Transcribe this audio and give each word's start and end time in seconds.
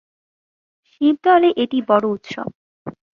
শিবদ’লে 0.91 1.49
এটিই 1.63 1.83
বড়ো 1.89 2.07
উৎসব। 2.11 2.49